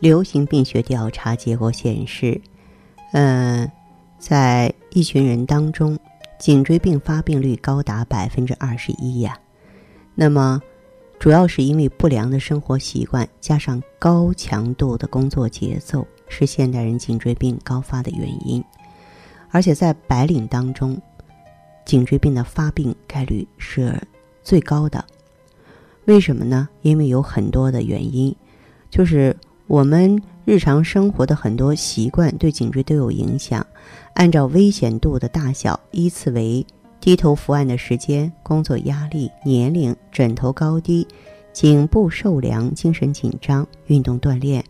[0.00, 2.40] 流行病学调查结果显示，
[3.12, 3.70] 嗯，
[4.18, 5.98] 在一群人当中，
[6.38, 9.38] 颈椎病发病率高达百分之二十一呀。
[10.14, 10.60] 那么，
[11.18, 18.64] 主要是因为不良的生活习惯加上高强度的工作节奏，是现代人颈椎病高发的原因。
[19.50, 21.00] 而且在白领当中，
[21.84, 24.00] 颈椎病的发病概率是
[24.42, 25.04] 最高的。
[26.06, 26.68] 为什么呢？
[26.80, 28.34] 因为有很多的原因，
[28.90, 29.36] 就是
[29.70, 33.64] 我们日常生活的很多习惯对颈椎都有影响。
[34.14, 36.66] 按照危险度的大小依次为：
[36.98, 41.06] 低头伏案的时间、工作压力、年龄、枕头高低、
[41.52, 44.64] 颈部受凉、精神紧张、运动锻炼、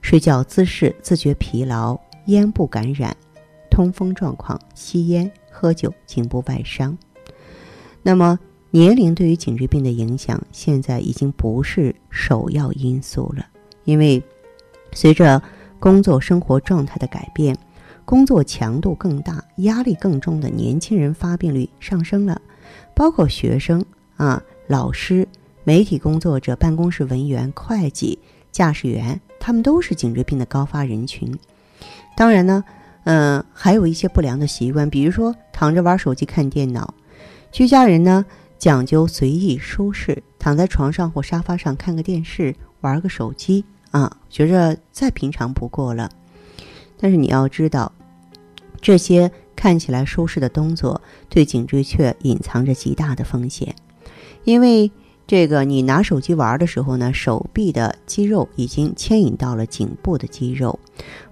[0.00, 3.14] 睡觉姿势、自觉疲劳、咽部感染、
[3.70, 6.96] 通风状况、吸烟、喝酒、颈部外伤。
[8.02, 8.38] 那么。
[8.72, 13.46] 年龄对于颈椎病的影响，现在已经不是首要因素了。
[13.84, 14.22] 因为
[14.96, 15.42] 随着
[15.78, 17.54] 工作生活状态的改变，
[18.06, 22.40] 工作强度更大、压力更重的年轻人发病率上升了，
[22.94, 23.84] 包括学生
[24.16, 25.28] 啊、老师、
[25.64, 28.18] 媒体工作者、办公室文员、会计、
[28.50, 31.30] 驾驶员，他们都是颈椎病的高发人群。
[32.16, 32.64] 当然呢，
[33.04, 36.94] 嗯，还有一些不良的习惯，比如说躺着玩手机、看电脑，
[37.52, 38.24] 居家人呢。
[38.58, 43.62] 讲究随意舒适，躺在床上或沙发上看个电视，玩个手机
[43.96, 46.10] 啊，觉着再平常不过了。
[46.98, 47.90] 但是你要知道，
[48.82, 53.74] 这些看起来舒适的动作，对颈椎却隐藏着极大的风险，
[54.44, 54.92] 因为。
[55.28, 60.78] 这个你拿手机玩的时候呢，手臂的肌肉已经牵引到了颈部的肌肉，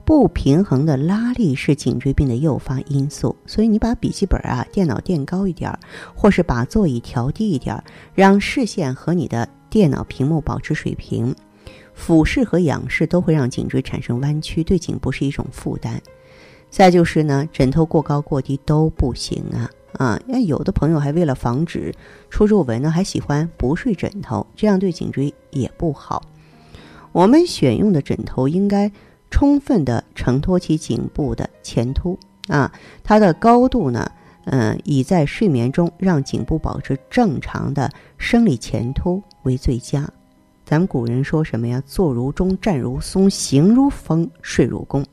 [0.04, 3.36] 不平衡的拉力是颈椎病的诱发因素。
[3.46, 5.72] 所以你把笔记本啊、电脑垫高一点，
[6.12, 7.80] 或是把座椅调低一点，
[8.16, 11.32] 让视线和你的电脑屏幕保持水平，
[11.94, 16.00] 俯视和仰视都会让颈椎产生弯曲，对颈部是一种负担。
[16.68, 19.70] 再就是呢，枕头过高过低都不行啊。
[19.94, 21.94] 啊，那有的朋友还为了防止
[22.28, 26.20] 出皱纹呢，还喜欢不睡枕头，这样对颈椎也不好。
[27.12, 28.90] 我们选用的枕头应该
[29.30, 32.18] 充分的承托起颈部的前凸
[32.48, 32.72] 啊，
[33.04, 34.10] 它的高度呢，
[34.46, 37.88] 嗯，以在睡眠中让颈部保持正常的
[38.18, 40.10] 生理前凸为最佳。
[40.64, 41.82] 咱们古人说什么呀？
[41.86, 45.04] 坐如钟，站如松，行如风，睡如弓。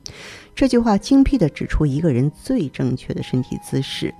[0.54, 4.14] 这句话精辟地指出一个人最正确的身体姿势。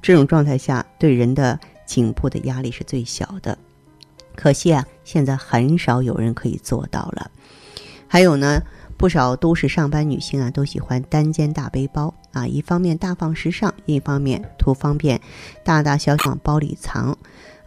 [0.00, 3.56] 这种状态下，对人的颈部的压力是最小的。
[4.34, 7.30] 可惜啊，现在很少有人可以做到了。
[8.08, 8.60] 还有呢，
[8.96, 15.20] 不少都市上班女性啊，都喜欢单肩大背包啊，一方面大方时尚，另一方面图方便，
[15.62, 17.16] 大大小小包里藏。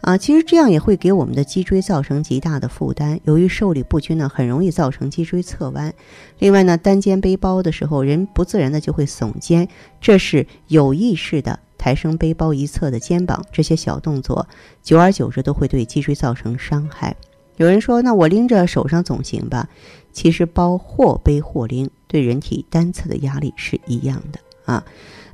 [0.04, 3.18] 啊，其实这样也会给我们的脊椎造成极大的负担。
[3.24, 5.92] 由于受力不均呢，很容易造成脊椎侧弯。
[6.38, 9.66] 另外呢，单肩背包的时候，人不自然的就会耸肩，
[10.02, 11.58] 这是有意识的。
[11.78, 14.46] 抬升背包一侧的肩膀，这些小动作，
[14.82, 17.14] 久而久之都会对脊椎造成伤害。
[17.56, 19.68] 有人说：“那我拎着手上总行吧？”
[20.12, 24.84] 其实包或背或拎，对人体单侧的压力是一样的啊。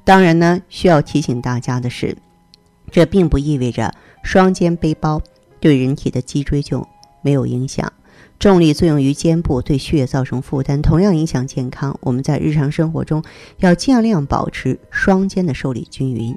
[0.04, 2.16] 当然呢，需要提醒大家的是，
[2.90, 5.20] 这并不意味着双肩背包
[5.60, 6.86] 对人体的脊椎就
[7.22, 7.92] 没有影响。
[8.38, 11.98] 重力作用于肩部，对血液造成负担，同样影响健康。
[12.00, 13.22] 我们在日常生活中
[13.58, 16.34] 要尽量保持双肩的受力均匀。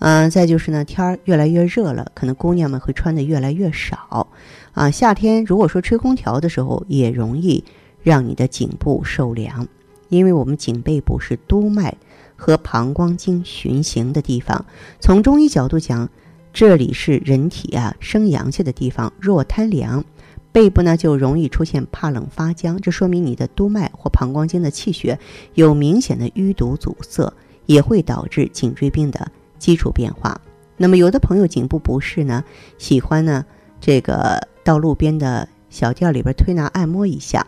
[0.00, 4.26] 嗯，再就是呢，天儿越来越热了，可能姑娘们会穿的越来越少。
[4.72, 7.64] 啊，夏天如果说吹空调的时候，也容易
[8.02, 9.68] 让你的颈部受凉，
[10.08, 11.96] 因为我们颈背部是督脉
[12.34, 14.66] 和膀胱经循行的地方。
[15.00, 16.10] 从中医角度讲，
[16.56, 19.12] 这里是人体啊生阳气的地方。
[19.20, 20.02] 若贪凉。
[20.52, 25.18] 背部呢就容易出现怕冷发僵，这说明你的督脉或膀胱经的气血
[25.52, 27.30] 有明显的淤堵阻塞，
[27.66, 30.40] 也会导致颈椎病的基础变化。
[30.78, 32.42] 那么有的朋友颈部不适呢，
[32.78, 33.44] 喜欢呢
[33.78, 37.46] 这个到路边的小店里边推拿按摩一下，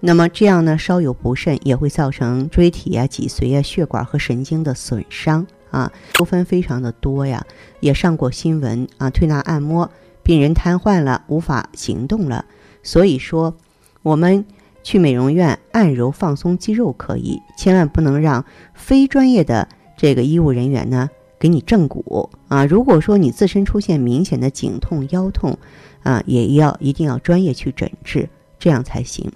[0.00, 7.44] 那么这样呢稍有不慎也会造成椎体啊、脊髓啊、血管和神经的损伤啊，纠纷非常的多呀，
[7.80, 9.90] 也上过新闻啊，推拿按摩。
[10.22, 12.44] 病人瘫痪了，无法行动了。
[12.84, 13.56] 所以说，
[14.02, 14.44] 我们
[14.84, 19.66] 去美容院按揉放松肌肉可以，千万不能让非专业的
[19.96, 21.10] 这个医务人员呢
[21.40, 22.64] 给你正骨啊。
[22.64, 25.58] 如果说你自身出现明显的颈痛、腰痛，
[26.04, 28.28] 啊，也要一定要专业去诊治，
[28.60, 29.32] 这样才行。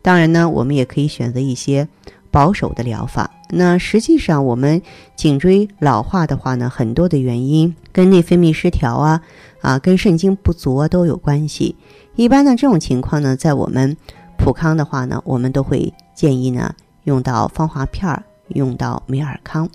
[0.00, 1.86] 当然呢，我们也可以选择一些
[2.30, 3.30] 保守的疗法。
[3.50, 4.80] 那实际上，我们
[5.16, 9.20] 颈椎老化的话呢，很多的原因跟内分泌失调啊，
[9.60, 11.74] 啊，跟肾精不足啊都有关系。
[12.14, 13.96] 一般呢，这种情况呢，在我们
[14.36, 16.74] 普康的话呢，我们都会建议呢
[17.04, 19.68] 用到芳华片儿，用到美尔康。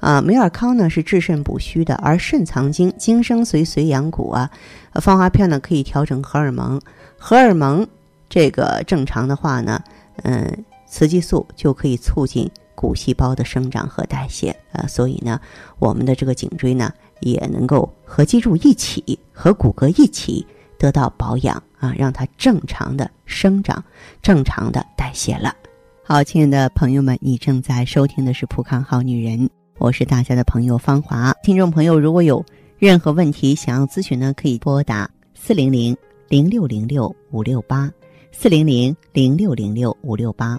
[0.00, 4.48] 啊，美尔康呢是治肾补虚的，而肾藏精，精生髓，髓养骨啊。
[4.94, 6.80] 芳华片呢可以调整荷尔蒙，
[7.18, 7.84] 荷尔蒙
[8.28, 9.82] 这个正常的话呢，
[10.22, 15.40] 嗯，雌激素就可以促进骨细胞的生长和代谢啊，所以呢，
[15.78, 20.46] 我们的这个颈椎呢也能够和肌肉一起，和骨骼一起
[20.78, 23.82] 得到保养啊，让它正常的生长，
[24.22, 25.54] 正常的代谢了。
[26.04, 29.40] 好，亲爱的朋友们，你正在收听的是《普康好女人》。
[29.78, 32.44] 我是大家的朋友芳华，听众朋友如果有
[32.78, 35.96] 任何问题想要咨询呢，可以拨打四零零
[36.28, 37.90] 零六零六五六八
[38.32, 40.58] 四零零零六零六五六八，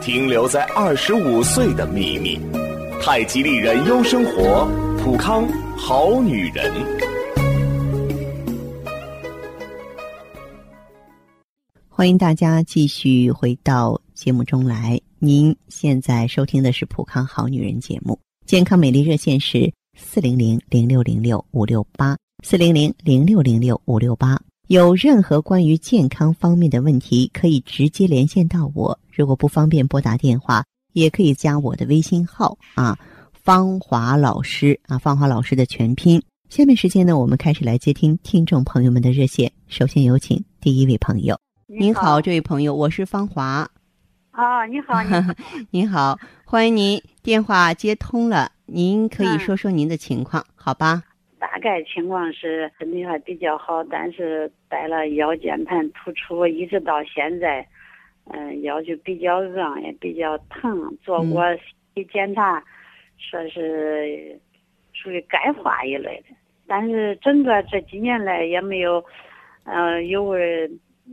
[0.00, 2.38] 停留在二十五岁的秘密。
[3.00, 4.66] 太极丽人优生活，
[4.98, 5.46] 普康
[5.76, 6.72] 好女人。
[11.88, 15.00] 欢迎大家继续回到节目中来。
[15.18, 24.40] 您现在收听的是《普康好女人》节目，健康美丽热线是四零零零六零六五六八四零零零六零六五六八。
[24.68, 28.98] 有任何关于健康方面的问题，可以直接连线到我。
[29.10, 30.62] 如果不方便拨打电话，
[30.92, 32.98] 也可以加我的微信号啊，
[33.32, 36.22] 芳华老师啊，芳华老师的全拼。
[36.50, 39.50] 下面时间呢，我们开始来接听听众朋友们的热线。
[39.68, 41.40] 首先有请第一位朋友。
[41.66, 43.66] 您好，这位朋友，我是芳华。
[44.32, 45.34] 啊，你好，你好，
[45.72, 51.04] 您好，欢迎您电话接通了，您可以说说您的情况，好吧？
[51.38, 57.66] 大概情况是身体还比较好，但是带了腰间盘突出，一直到现在，
[58.32, 60.96] 嗯，腰就比较硬，也比较疼。
[61.02, 61.44] 做过
[61.94, 62.62] 一检查，
[63.16, 64.38] 说是
[64.92, 66.34] 属于钙化一类的，
[66.66, 69.04] 但是整个这几年来也没有，
[69.64, 70.34] 嗯，有。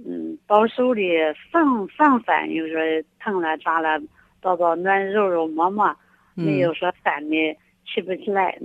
[0.05, 1.01] 嗯，保守的
[1.49, 2.75] 防防范，又说
[3.17, 3.97] 疼了抓了，
[4.41, 5.95] 抱抱暖揉揉摸摸，
[6.33, 8.59] 没有说犯的起不起来。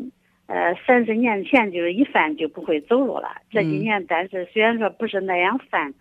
[0.50, 5.95] 呃，三十年前就是一犯就不会走路了，这几年但是虽然说不是那样犯，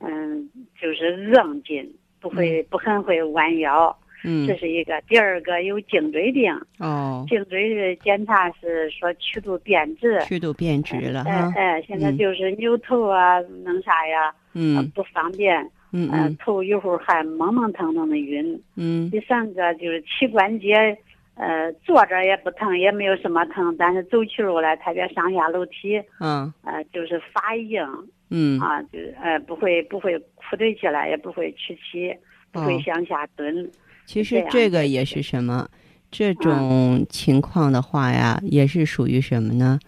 [0.00, 1.88] 嗯，就是硬劲，
[2.20, 3.96] 不会不很会弯腰。
[4.24, 5.00] 嗯，这是一个。
[5.08, 6.52] 第二个有颈椎病。
[6.78, 7.24] 哦。
[7.28, 10.20] 颈椎的检查是说曲度变直。
[10.22, 11.52] 曲度变直了哈。
[11.56, 14.34] 哎哎，现在就是扭头啊，弄啥呀？
[14.54, 15.60] 嗯，不方便，
[15.92, 20.98] 嗯嗯，头一会儿还蒙蒙腾腾的晕，嗯，第三个就是膝关节，
[21.42, 27.84] 呃，坐着也不疼，也没有什么疼，但是走起路来，特别上下楼梯，嗯，呃，就是发硬，
[28.30, 32.16] 嗯，啊，就是呃，不会不会哭对起来，也不会屈膝，
[32.52, 33.68] 不会向下蹲。
[34.06, 35.68] 其实这个也是什么？
[36.10, 39.80] 这种情况的话呀，也是属于什么呢？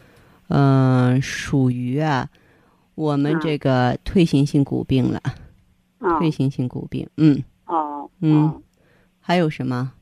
[0.49, 2.29] 嗯，属于啊。
[2.97, 5.21] 我们这个退行性骨病了，
[6.19, 8.63] 退行性骨病，嗯，哦，嗯，
[9.19, 9.93] 还有什么？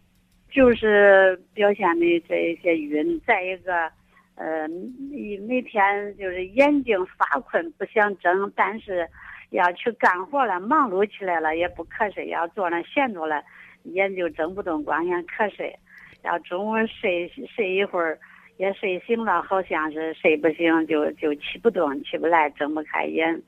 [0.53, 3.91] 就是表现的这一些晕，再一个，
[4.35, 9.09] 呃，你每天就是眼睛发困，不想睁，但是
[9.51, 13.43] 要去干活了，忙碌起来了也不瞌睡，要坐那闲着了，
[13.85, 15.75] 眼就睁不动，光想瞌睡，
[16.23, 18.19] 要中午睡睡一会儿。
[18.59, 23.43] 也睡醒了，好像是睡不醒，就就起不动，起不来，睁不开眼，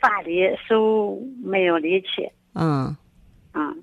[0.00, 2.26] 乏力，手没有力气。
[2.54, 2.96] 嗯，
[3.52, 3.82] 嗯，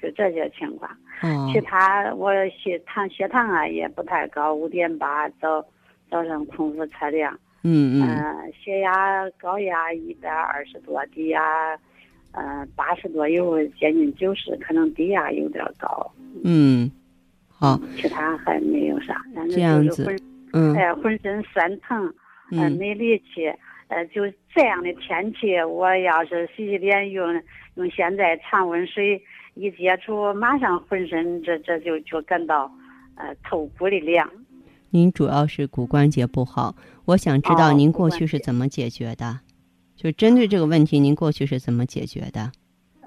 [0.00, 0.90] 就这些情况。
[1.22, 5.64] 嗯其他我血糖血糖啊也不太高，五点八早
[6.10, 8.00] 早上空腹测量，嗯。
[8.00, 8.02] 嗯。
[8.02, 11.74] 嗯，血压高压一百二十多，低压
[12.32, 16.12] 呃八十多，有接近九十，可能低压有点高，
[16.44, 16.90] 嗯，
[17.48, 20.20] 好，其他还没有啥，但是这样子就是浑
[20.52, 20.74] 嗯。
[20.76, 22.04] 哎浑身酸疼，
[22.52, 22.72] 呃嗯。
[22.72, 23.46] 没力气，
[23.88, 27.42] 呃就这样的天气，我要是洗洗脸用
[27.76, 29.22] 用现在常温水
[29.56, 32.70] 一接触，马上浑身这这就就感到
[33.14, 34.30] 呃透骨的凉。
[34.90, 36.74] 您主要是骨关节不好，
[37.06, 39.40] 我想知道哦您过去是怎么解决的？
[39.96, 42.52] 就针对这个问题，您过去是怎么解决的？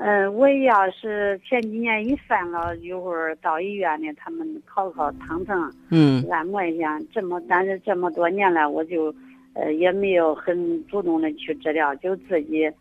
[0.01, 6.99] 嗯，我要是前几年一犯了，一会儿到医院呢，他们烤烤烫烫，嗯按摩一下。
[7.13, 9.13] 这么，但是这么多年来，我就，
[9.53, 12.71] 呃，也没有很主动的去治疗，就自己，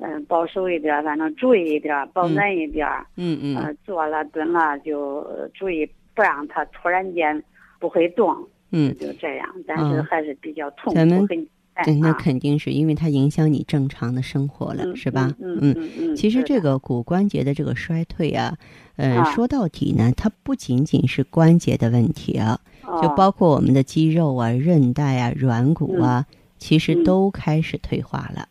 [0.00, 2.86] 嗯、保守一点，反正注意一点，保暖一点。
[3.16, 7.42] 嗯嗯呃，坐了蹲了就呃注意不让它突然间
[7.78, 8.36] 不会动，
[8.70, 9.48] 嗯，就这样。
[9.66, 11.46] 但是嗯还是比较痛苦，咱们很
[11.84, 15.32] 对，那啊肯定是因为它影响你正常的生活了，嗯是吧？
[15.40, 16.16] 嗯嗯嗯嗯。
[16.16, 18.56] 其实这个骨关节的这个衰退啊，
[18.96, 26.26] 呃，啊说到底呢，它不仅仅是关节的问题啊，就哦包括我们的肌肉啊、韧带啊、软骨啊，
[26.58, 28.42] 其实嗯都开始退化了。
[28.42, 28.48] 哦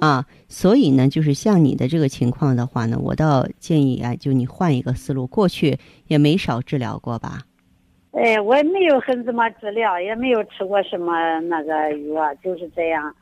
[0.00, 7.42] 啊，所以呢，就是像你的这个情况的话呢，我倒建议啊，就你换一个思路，过去也没少治疗过吧？
[8.12, 13.14] 哎，我也没有很怎么治疗，也没有吃过什么那个药，就是这样。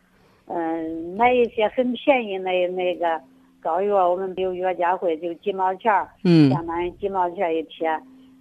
[0.46, 3.20] 嗯，买一些很便宜的那个
[3.60, 7.88] 膏药，我们有药家会就几毛钱儿，嗯相当于几毛钱一贴，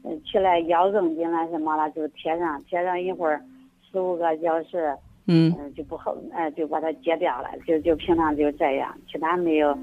[0.03, 3.41] 嗯，起来腰硬进来什么了就贴上，贴上一会儿
[3.89, 4.93] 十五个小时，
[5.25, 9.73] 嗯嗯，就不好，哎，就把它戒掉了，就就平常就这样，其他没有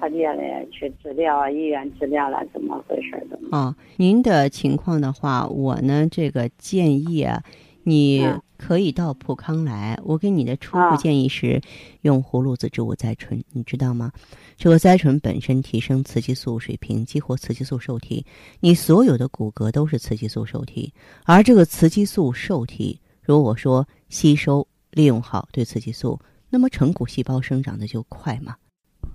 [0.00, 3.56] 特别的去治疗啊，医院治疗了，怎么回事儿都没有。
[3.56, 7.42] 啊，您的情况的话，我呢这个建议啊，
[7.84, 9.96] 你嗯可以到普康来。
[10.02, 11.60] 我给你的初步啊建议是
[12.02, 14.10] 用葫芦籽植物甾醇，你知道吗？
[14.56, 18.26] 这个甾醇本身提升雌激素水平，激活雌激素受体，
[18.58, 20.92] 你所有的骨骼都是雌激素受体，
[21.24, 28.56] 而这个雌激素受体，如果说吸收利用好对雌激素，那么成骨细胞生长的就快嘛。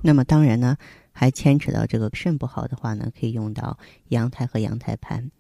[0.02, 0.78] 那么当然呢，
[1.12, 3.78] 还牵扯到这个肾不好的话呢，可以用到
[4.10, 5.32] 羊胎和羊胎盘。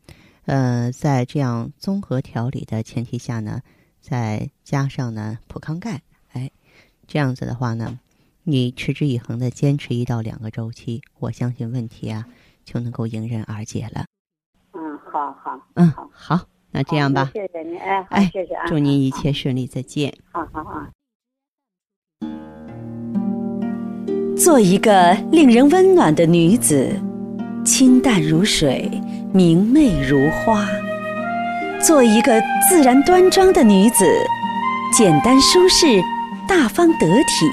[0.45, 3.61] 呃，在这样综合调理的前提下呢，
[4.01, 6.51] 再加上呢普康钙，哎，
[7.07, 7.99] 这样子的话呢，
[8.43, 12.25] 你持之以恒的坚持一到两个周期，我相信问题啊
[12.65, 14.05] 就能够迎刃而解了。
[14.73, 15.67] 嗯，好好。
[15.75, 20.11] 嗯好，好，那这样吧，谢谢您，哎，好哎谢谢啊，祝您一切顺利，再见。
[20.31, 20.81] 好好好。
[24.35, 26.89] 做一个令人温暖的女子，
[27.63, 28.89] 清淡如水，
[29.31, 30.65] 明媚如花；
[31.79, 34.05] 做一个自然端庄的女子，
[34.91, 36.01] 简单舒适，
[36.47, 37.45] 大方得体；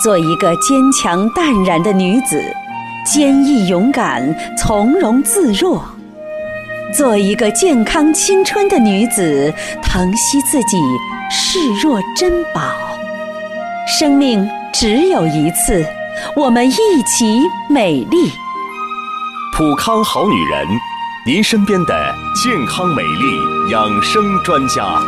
[0.00, 2.40] 做一个坚强淡然的女子，
[3.04, 5.82] 坚毅勇敢，从容自若；
[6.92, 10.76] 做一个健康青春的女子，疼惜自己，
[11.30, 12.60] 视若珍宝。
[13.86, 15.84] 生命只有一次，
[16.34, 18.30] 我们一起美丽。
[19.56, 20.66] 普康好女人，
[21.24, 25.00] 您身边的健康美丽养生专家。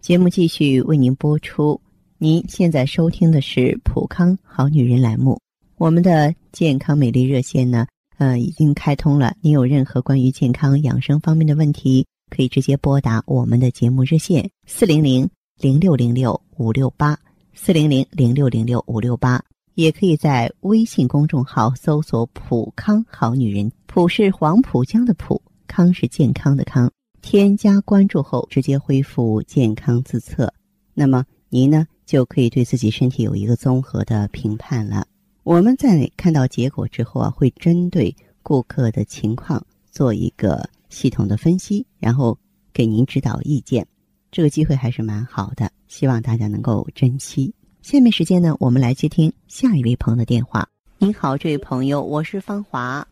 [0.00, 1.80] 节目继续为您播出。
[2.22, 5.40] 您现在收听的是普康好女人栏目，
[5.76, 7.84] 我们的健康美丽热线呢，
[8.16, 9.34] 呃，已经开通了。
[9.40, 17.18] 您有任何关于健康养生方面的问题，可以直接拨打我们的节目热线四零零零六零六五六八
[17.54, 19.42] 四零零零六零六五六八，
[19.74, 26.88] 也可以在微信公众号搜索“普康好女人”，普是黄浦江的浦，康是健康的康。
[27.20, 30.54] 添加关注后，直接恢复健康自测，
[30.94, 35.06] 那么您呢就可以对自己身体有一个综合的评判了。
[35.42, 42.38] 我们在看到结果之后啊，会针对顾客的情况做一个系统的分析，然后
[42.72, 43.86] 给您指导意见。
[44.30, 47.52] 这个机会还是蛮好的，希望大家能够珍惜。
[47.82, 50.66] 下面时间呢，我们来接听下一位朋友的电话。
[50.98, 53.06] 您好，这位朋友，我是芳华。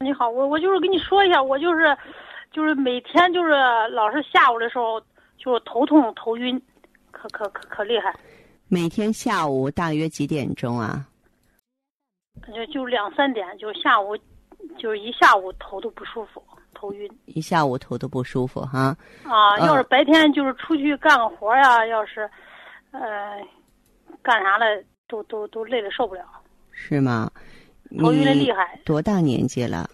[0.00, 1.96] 你好，我我就是跟你说一下，我就是，
[2.52, 3.50] 就是每天就是
[3.94, 5.00] 老是下午的时候
[5.38, 6.60] 就是头痛头晕，
[7.20, 8.14] 可可可可厉害，
[8.68, 11.04] 每天下午大约几点钟啊？
[12.54, 14.16] 就就两三点，就下午，
[14.78, 16.40] 就是一下午头都不舒服，
[16.72, 18.96] 头晕一下午头都不舒服哈。
[19.24, 19.56] 啊。
[19.56, 22.30] 嗯要是白天就是出去干个活呀，要是，
[22.92, 23.42] 呃，
[24.22, 24.64] 干啥了
[25.08, 26.24] 都都都累的受不了，
[26.70, 27.28] 是吗？
[27.98, 28.80] 头晕的厉害。
[28.84, 29.90] 多大年纪了？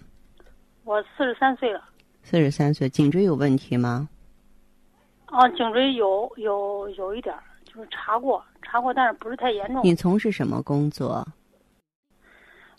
[0.85, 1.83] 我四十三岁了，
[2.23, 4.07] 四十三岁，颈椎有问题吗？
[5.35, 9.83] 啊，颈椎有有有一点儿，就是查过查过，但是不是太严重。
[9.83, 11.27] 你从事什么工作？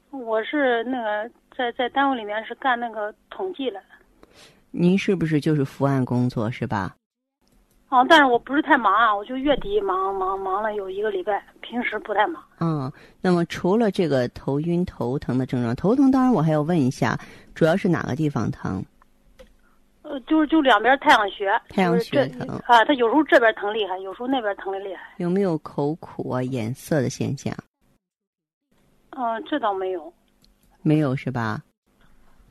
[0.10, 3.82] 我是那个在在单位里面是干那个统计的，
[4.72, 6.96] 您是不是就是伏案工作是吧？
[7.90, 12.42] 啊，但是我不是太忙啊，我就月底忙忙忙了有一个礼拜，平时不太忙。
[12.62, 17.20] 嗯，那么除了这个头晕头疼的症状，头疼当然我还要问一下，
[17.54, 18.82] 主要是哪个地方疼？
[20.16, 25.14] 呃，就是就两边太阳穴，太阳穴疼啊，他有时候这边疼厉害，有时候那边疼的厉害。
[25.18, 27.54] 有没有口苦啊、眼涩的现象？
[29.10, 30.14] 嗯、这倒没有。
[30.84, 31.62] 没有是吧？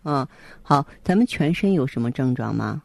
[0.04, 0.26] 嗯，
[0.62, 2.82] 好，咱们全身有什么症状吗？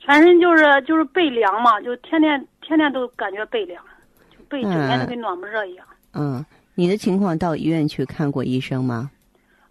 [0.00, 3.80] 全身就是就是背凉嘛，就天天天天都感觉背凉，
[4.28, 5.86] 就背整天都跟暖不热一样。
[6.14, 9.08] 嗯，你的情况到医院去看过医生吗？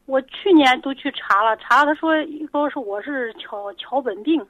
[0.05, 2.13] 我去年都去查了，查了他说
[2.51, 4.45] 说是我是桥桥本病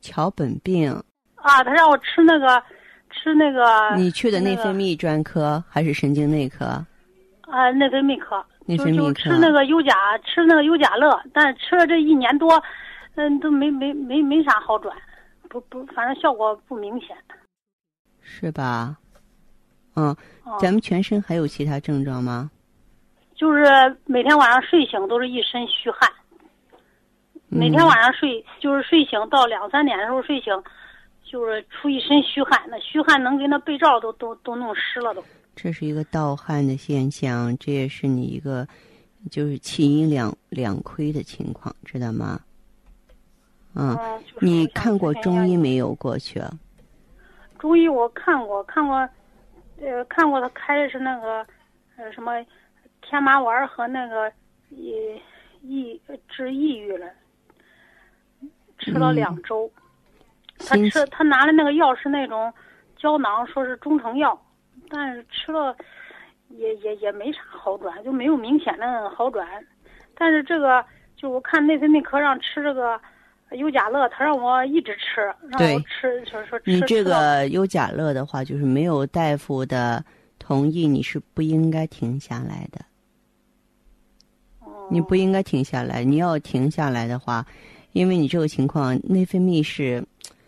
[0.00, 0.92] 桥本病，
[1.34, 2.62] 啊，他让我吃那个
[3.10, 6.64] 吃那个你去的内分泌专科还是神经内科？
[7.42, 12.62] 啊内分泌科，内分泌科吃那个优甲吃那个优甲乐，但是吃了这一年多，
[13.16, 14.96] 嗯都没没没没啥好转，
[15.48, 17.16] 不不，反正效果不明显。
[18.20, 18.96] 是吧？
[19.96, 20.08] 嗯，
[20.44, 22.50] 啊、咱们全身还有其他症状吗？
[23.44, 23.62] 就是
[24.06, 26.10] 每天晚上睡醒都是一身虚汗，
[27.48, 30.50] 每天嗯晚上睡就是睡醒到两三点的时候睡醒，
[31.22, 35.22] 就是出一身虚汗，那虚汗能给那被罩都都都弄湿了都。
[35.54, 38.66] 这是一个盗汗的现象，这也是你一个
[39.30, 42.40] 就是气阴两两亏的情况，知道吗？
[43.74, 45.94] 嗯，嗯，就是你看过中医没有？
[45.96, 46.40] 过去
[47.58, 49.06] 中医我看过，看过，
[49.82, 51.46] 呃，看过他开的是那个，
[51.98, 52.32] 呃，什么
[53.04, 54.32] 天麻丸儿和那个
[54.70, 54.94] 抑
[55.62, 57.06] 抑治抑郁了，
[58.78, 59.70] 吃了嗯两周。
[60.58, 62.52] 他吃他拿的那个药是那种
[62.96, 64.40] 胶囊，说是中成药，
[64.88, 65.76] 但是吃了
[66.48, 69.46] 也也也没啥好转，就没有明显的好转。
[70.14, 70.84] 但是这个
[71.16, 73.00] 就我看内分泌科让吃这个
[73.50, 76.70] 优甲乐，他让我一直吃，让我吃，说说吃。
[76.70, 80.04] 你这个优甲乐的话，就是没有大夫的
[80.38, 82.84] 同意，你是不应该停下来的。
[84.90, 87.46] 你不应该停下来，你要停下来的话，
[87.92, 90.04] 因为你这个情况内分泌是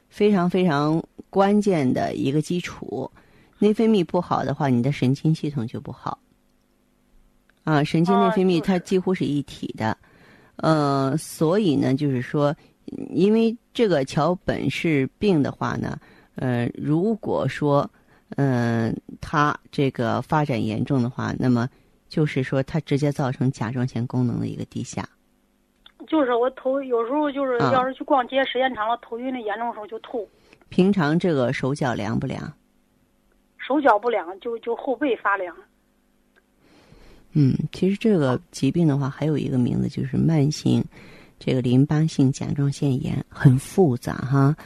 [0.09, 3.11] 非常非常关键的一个基础，
[3.59, 6.19] 内分泌不好的话，你的神经系统就不好。
[7.65, 9.97] 啊，神经内分泌它几乎是一体的，
[10.57, 12.55] 呃，所以呢，就是说，
[13.11, 15.99] 因为这个桥本氏病的话呢，
[16.37, 17.91] 呃，如果说，
[18.37, 21.69] 嗯、它这个发展严重的话，那么
[22.09, 25.09] 就是说它直接造成甲状腺功能的一个低下。
[26.07, 30.29] 就是我头有时候就是啊要是去逛街时间长了，头晕的严重的时候就吐，
[30.69, 32.53] 平常这个手脚凉不凉？
[33.59, 35.57] 手脚不凉，就就后背发凉。
[37.33, 40.85] 嗯，其实这个疾病的话，还有一个名字就是慢性
[41.41, 44.57] 这个淋巴性甲状腺炎，很复杂哈。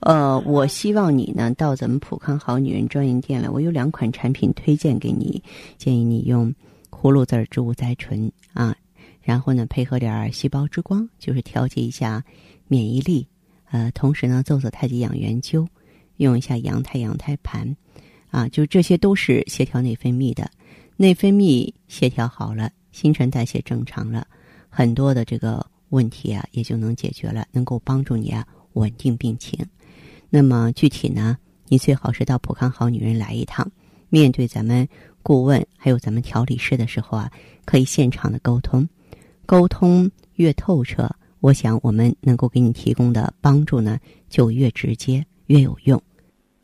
[0.00, 5.42] 呃，我希望你呢到咱们普康好女人专营店来，我有两款产品推荐给你，
[5.78, 6.54] 建议你用
[6.90, 8.76] 葫芦籽植物甾醇啊，
[9.22, 12.22] 然后呢配合点细胞之光，就是调节一下
[12.68, 13.26] 免疫力。
[13.70, 15.66] 呃，同时呢做做太极养元灸，
[16.16, 17.76] 用一下羊太阳胎盘，
[18.30, 20.50] 啊，就这些都是协调内分泌的。
[20.96, 24.26] 内分泌协调好了，新陈代谢正常了，
[24.68, 29.58] 很多的这个问题啊也就能解决了，能够帮助你啊稳定病情。
[30.28, 33.66] 那么具体呢，你最好是到普康好女人来一趟，
[34.08, 34.86] 面对咱们
[35.22, 37.30] 顾问还有咱们调理师的时候啊，
[37.64, 38.88] 可以现场的沟通，
[39.46, 41.08] 沟通越透彻，
[41.40, 46.00] 我想我们能够给你提供的帮助呢就越直接越有用。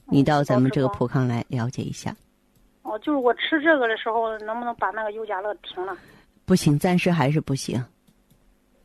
[0.07, 2.17] 你到咱们这个普康来了解一下。
[2.83, 5.97] 哦，就是我吃这个的时候，能不能把那个优甲乐停了？
[6.45, 7.85] 不行，暂时还是不行。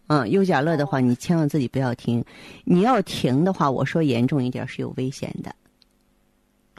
[0.08, 2.26] 嗯，优甲乐的话，你千万自己不要停。
[2.66, 5.56] 你要停的话，我说严重一点是有危险的，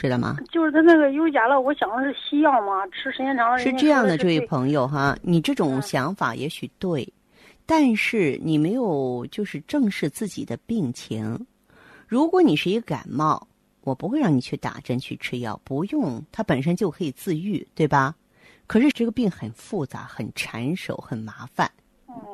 [0.06, 0.36] 知道吗？
[0.50, 3.58] 就是他那个优甲乐，我想的是西药嘛，吃时间长了。
[3.58, 7.06] 是这样的，这位朋友哈，你这种嗯想法也许对，
[7.66, 11.46] 但是你没有就是正视自己的病情。
[12.06, 13.46] 如果你是一个感冒，
[13.82, 18.14] 我不会让你去打针去吃药，不用，它本身就可以自愈，对吧？
[18.66, 21.70] 可是这个病很复杂、很缠手、很麻烦。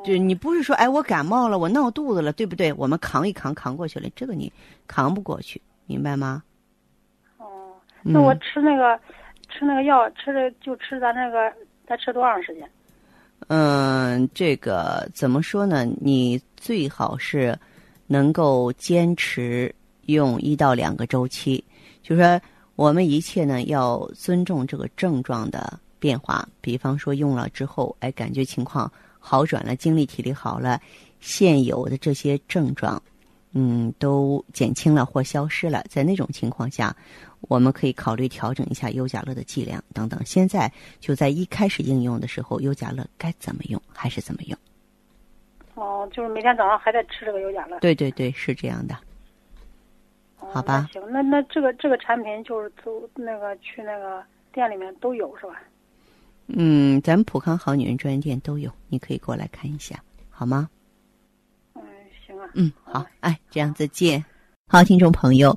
[0.05, 2.73] 就你不是说，哎，我感冒了，我闹肚子了，对不对？
[2.73, 4.53] 我们扛一扛，扛过去了，这个你
[4.87, 6.43] 扛不过去，明白吗？
[8.09, 8.99] 哦，那我吃那个
[9.49, 11.53] 吃那个药，吃的就吃咱那个，
[11.87, 12.69] 得吃多长时间？
[13.49, 15.85] 嗯，这个怎么说呢？
[16.01, 17.57] 你最好是
[18.07, 19.73] 能够坚持
[20.07, 21.63] 用一到两个周期，
[22.03, 22.41] 就是说
[22.77, 26.47] 我们一切呢要尊重这个症状的变化。
[26.61, 30.81] 比方说用了之后，哎，感觉情况好转了，精力体力好了，
[31.21, 33.01] 现有的这些症状，
[33.53, 36.95] 嗯，都减轻了或消失了，在那种情况下。
[37.43, 40.21] 我们可以考虑调整一下优甲乐的剂量等等。
[40.25, 44.59] 现在就在一开始应用的时候，优甲乐该怎么用还是怎么用？
[45.75, 47.79] 哦，就是每天早上还在吃这个优甲乐。
[47.79, 48.97] 对对对，是这样的。
[50.37, 50.89] 好吧。
[50.93, 55.63] 行，那那这个这个产品就是走那个去那个店里面都有是吧？
[56.47, 60.69] 嗯，咱们普康好女人专营店都有，你可以过来看一下，好吗？
[61.75, 61.83] 嗯，
[62.27, 62.49] 行啊。
[62.55, 64.25] 嗯，好，哎，这样再见。
[64.67, 65.57] 好，听众朋友。